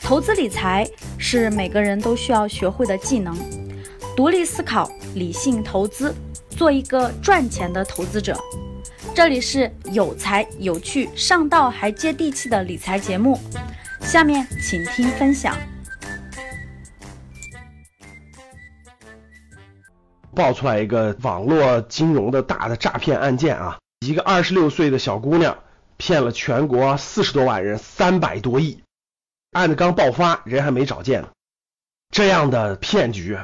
[0.00, 3.36] 投资理财是每个人都需要学会的技能，
[4.16, 6.14] 独立思考，理性投资，
[6.48, 8.34] 做一个赚钱的投资者。
[9.14, 13.38] 这里是有才有趣、上道还接地气的理财节目，
[14.00, 15.54] 下面请听分享。
[20.34, 23.76] 爆出来一个网络金融的大的诈骗案件啊，
[24.06, 25.58] 一个二十六岁的小姑娘
[26.08, 28.82] 骗了全国四十多万人三百多亿。
[29.52, 31.28] 案子刚爆发，人还没找见呢。
[32.10, 33.38] 这样的骗局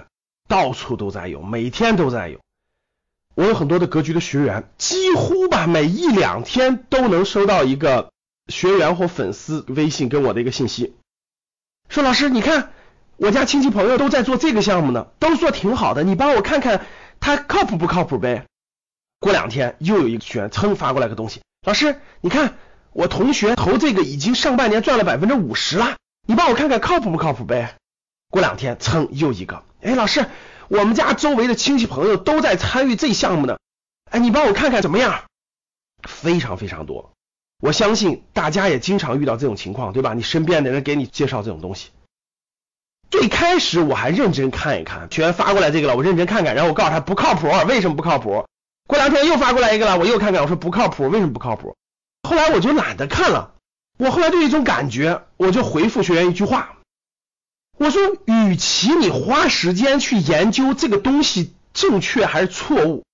[0.48, 2.40] 到处都在有，每天都在有。
[3.34, 8.10] 我有很多的格局的学员，几乎吧每一两天都能收到一个
[8.48, 10.96] 学员或粉丝微信跟我的一个信息，
[11.90, 12.70] 说老师，你看
[13.18, 16.86] 我家亲戚朋友都在做这个项目呢，都说挺好的，你帮我看看
[17.20, 18.46] 他靠谱不靠谱呗。
[19.20, 22.54] 过两天又有一个学员噌发过来个东西，老师，你看。
[22.96, 25.96] 我同学投这个已经上半年赚了百分之五十了，
[26.28, 27.74] 你帮我看看靠谱不靠谱呗？
[28.30, 30.26] 过两天蹭又一个，哎，老师，
[30.68, 33.58] 我们家周围的亲戚朋友都在参与这项目呢，
[34.12, 35.24] 哎，你帮我看看怎么样？
[36.08, 37.10] 非常非常多，
[37.60, 40.14] 我相信大家也经常遇到这种情况，对吧？
[40.14, 41.90] 你身边的人给你介绍这种东西，
[43.10, 48.46] 最开始我还认真看一看，学员发过来这个了，我认真看看，然后我告诉他不靠谱，为什么不靠谱？
[48.86, 51.76] 过两天又发过来一个了，我又看看，我说不靠谱，为什么不靠谱？
[52.28, 53.54] 后来我就懒得看了，
[53.98, 56.76] 我后来就一种感觉，我就回复学员一句话，
[57.78, 63.04] 我说，与其你花时间去研究这个东西正确还是错误，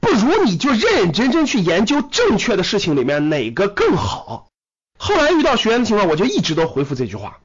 [0.00, 4.48] 不如你就认认真真去研究正确的事情里面哪个更好。
[4.98, 7.40] 后来遇到学员的情况，我就一直都回复这句话，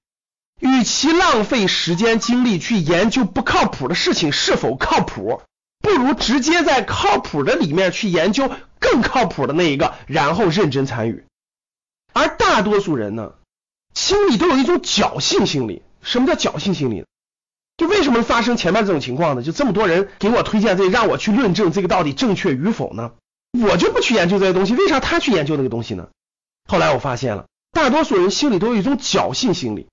[0.59, 5.42] 与其浪费时间精力去研究不靠谱的事情是否靠谱。
[5.80, 11.24] 不如直接在靠谱的里面去研究更靠谱的那一个，然后认真参与。
[12.14, 13.34] 而大多数人呢，
[13.94, 15.82] 心里都有一种侥幸心理。
[16.02, 17.06] 什么叫侥幸心理？
[17.78, 19.44] 就为什么发生前面这种情况呢？
[19.44, 23.12] 就这么多人给我推荐这，让我去论证这个到底正确与否呢？
[23.62, 26.08] 我就不去研究这些东西，为啥他去研究那个东西呢？
[26.68, 29.88] 后来我发现了，大多数人心里都有一种侥幸心理。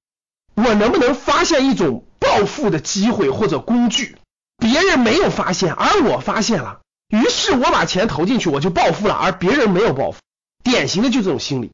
[0.54, 4.16] 我能不能发现一种暴富的机会或者工具？
[4.58, 10.18] 别人没有发现，而我发现了，于是我把钱投进去，我就暴富了，而别人没有暴富。
[10.64, 11.70] 典型的就这种心理，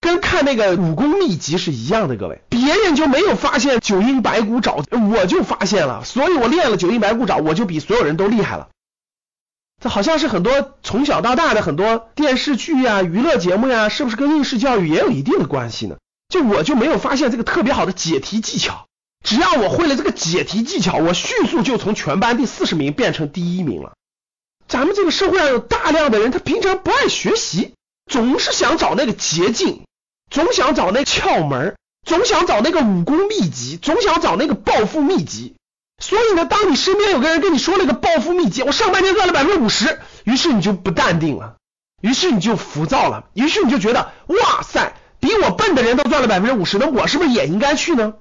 [0.00, 2.16] 跟看那个武功秘籍是一样的。
[2.16, 4.82] 各位，别人就没有发现九阴白骨爪，
[5.12, 8.68] 我就发现了，所以我练了九阴白骨爪，我就比所有人都厉害了。
[9.82, 15.96] 这好像是很多从小到大的很多电视剧呀、娱乐节目呀，是不是跟应试教育也有一定的关系呢？
[16.28, 18.86] 就我就没有发现这个特别好的解题技巧。
[19.24, 23.92] 只要我会了这个解题技巧，我迅速就从全班第四十名变成第一名了。
[24.66, 27.74] 咱们这个社会上有大量的人，他平常不爱学习，
[28.10, 29.84] 总是想找那个捷径，
[30.30, 31.76] 总想找那窍门，
[32.06, 35.56] 总想找那个武功秘籍，总想找那个暴富秘籍。
[36.02, 41.56] 所以呢，当你身边有个人跟你说了一个暴富秘籍，我上半年赚了百分之五十，于是你就不淡定了，
[42.00, 48.14] 于是你就浮躁了，于是你就觉得哇塞，比我笨的人都赚了百分之五十，那我是不是也应该去呢？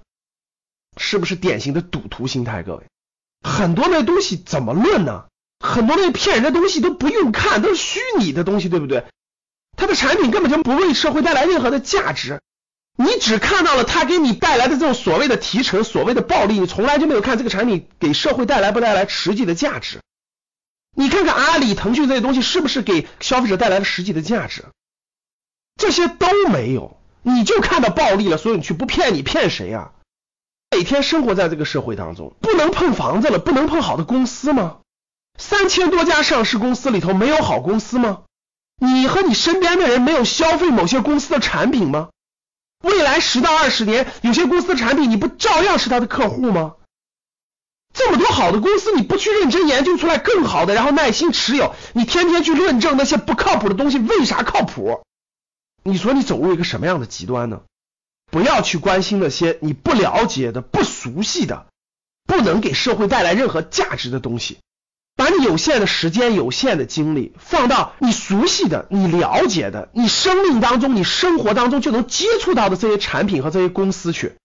[0.99, 2.61] 是不是典型的赌徒心态？
[2.61, 2.83] 各位，
[3.41, 5.25] 很多那东西怎么论呢？
[5.59, 9.05] 很多那骗人的东西都不用看，都是虚拟的东西，对不对？
[9.75, 12.41] 它的产品根本就不为社会带来任何的价值，
[12.97, 20.01] 你只看到了它给你带来的这种所谓的提成、所谓的暴利，你从来就没有看这个产品给社会带来不带来实际的价值。
[20.95, 24.65] 你看看阿里、腾讯这些东西是不是给消费者带来了实际的价值？
[25.77, 29.93] 这些都没有，你就看到暴利了，所以你去不骗你骗谁啊？
[30.71, 34.77] 每天生活在这个社会当中，不能碰房子了，不能碰好的公司吗？
[35.37, 38.23] 三千多家上市公司里头没有好公司吗？
[38.77, 42.09] 你和你身边的人没有消费某些公司的产品吗？
[42.83, 46.75] 未来十到二十年，有些公司的产品你不照样是他的客户吗？
[47.93, 55.01] 这么多好的公司，你不去认真研究出来更好的，然后耐心持有，你天天去论证那些不靠谱的东西为啥靠谱？
[55.83, 57.61] 你说你走入一个什么样的极端呢？
[58.29, 61.67] 不要去关心那些你不了解的、不熟悉的、
[62.25, 64.57] 不能给社会带来任何价值的东西。
[65.15, 74.35] 把你有限的时间、有限的精力放到你熟悉的、你了解的、你生命当中、你生活当中就能接触到的这些产品和这些公司去，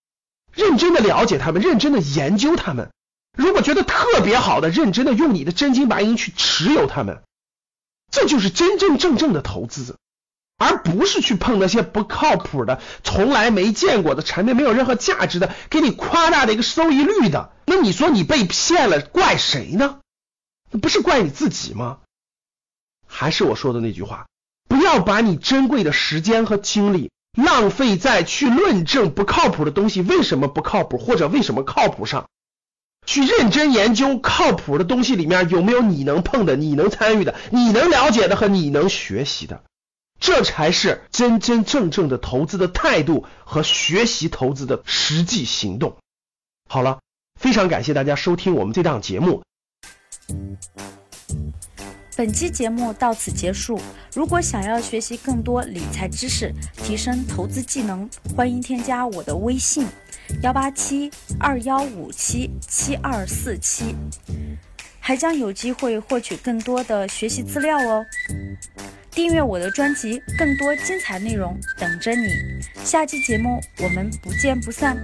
[0.53, 2.91] 认真的了解他们，认真的研究他们。
[3.37, 7.23] 如果觉得特别好的，认真的用你的真金白银去持有他们，
[8.11, 9.95] 这就是真真正正的投资。
[10.65, 17.53] 而不是去碰那些不靠谱的、从来没见过的产品，没有任何价值的，给你夸大的一个收益率的。
[17.67, 19.99] 那你说你被骗了，怪谁呢？
[20.71, 21.99] 那不是怪你自己吗？
[23.07, 24.27] 还是我说的那句话，
[24.69, 32.27] 不要把你珍贵的时间和精力浪费在去论证不靠谱的东西为什么不靠谱或者为什么靠谱上。
[33.07, 39.63] 去认真研究靠谱的东西里面有没有你能碰的、你能参与的、你能了解的和你能学习的，
[40.25, 45.99] 这才是真真正正的投资的态度和学习投资的实际行动。
[46.67, 46.99] 好了，
[47.39, 49.43] 非常感谢大家收听我们这档节目。
[52.17, 53.79] 本期节目到此结束。
[54.15, 59.87] 如果想要学习更多理财知识，提升投资技能，欢迎添加我的微信：
[60.43, 63.95] 幺八七二幺五七七二四七，
[64.99, 68.03] 还将有机会获取更多的学习资料哦。
[69.15, 72.27] 订阅我的专辑，更多精彩内容等着你。
[72.85, 74.97] 下期节目我们不见不散。